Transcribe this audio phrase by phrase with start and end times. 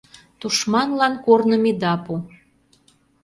[0.39, 2.13] ТУШМАНЛАН КОРНЫМ ИДА ПУ